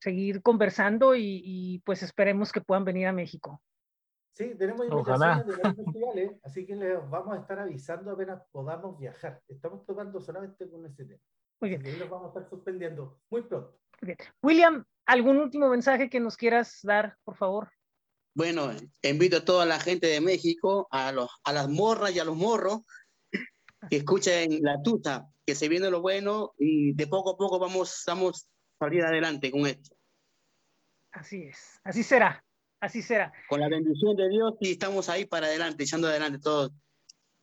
[0.00, 3.62] seguir conversando y, y, pues esperemos que puedan venir a México.
[4.34, 8.98] Sí, tenemos invitaciones de los festivales, así que les vamos a estar avisando apenas podamos
[8.98, 9.40] viajar.
[9.46, 11.20] Estamos tocando solamente con ese tema.
[11.60, 11.82] Muy bien.
[11.82, 13.78] Así que los vamos a estar suspendiendo muy pronto.
[14.00, 14.16] Bien.
[14.42, 17.70] William, ¿algún último mensaje que nos quieras dar, por favor?
[18.34, 18.72] Bueno,
[19.02, 22.36] invito a toda la gente de México, a, los, a las morras y a los
[22.36, 22.80] morros,
[23.88, 28.02] que escuchen la tuta, que se viene lo bueno y de poco a poco vamos,
[28.04, 28.48] vamos
[28.80, 29.94] a salir adelante con esto.
[31.12, 32.43] Así es, así será,
[32.84, 33.32] así será.
[33.48, 36.72] Con la bendición de Dios y estamos ahí para adelante, echando adelante todos.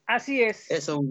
[0.06, 0.70] Así es.
[0.70, 1.04] Eso.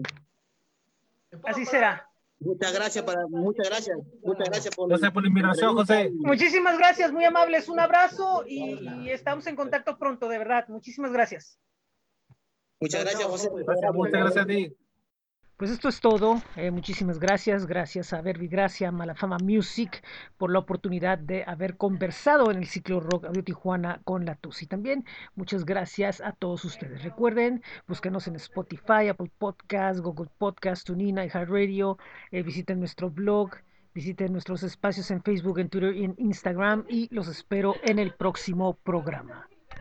[1.43, 2.07] Así será.
[2.39, 6.09] Muchas gracias, para, muchas gracias, muchas gracias por, gracias por la invitación, José.
[6.11, 10.67] Muchísimas gracias, muy amables, un abrazo y, y, estamos en contacto pronto, de verdad.
[10.67, 11.59] Muchísimas gracias.
[12.79, 13.49] Muchas gracias, José.
[13.51, 14.75] Muchas gracias a ti.
[15.61, 16.41] Pues esto es todo.
[16.55, 17.67] Eh, muchísimas gracias.
[17.67, 20.03] Gracias a Verbigracia, Malafama Music,
[20.39, 24.65] por la oportunidad de haber conversado en el ciclo Rock Audio Tijuana con la TUSI.
[24.65, 25.05] También
[25.35, 27.03] muchas gracias a todos ustedes.
[27.03, 31.99] Recuerden, búsquenos en Spotify, Apple Podcast, Google Podcast, TuneIn, iHeartRadio.
[32.31, 33.51] Eh, visiten nuestro blog.
[33.93, 38.15] Visiten nuestros espacios en Facebook, en Twitter y en Instagram y los espero en el
[38.15, 39.50] próximo programa.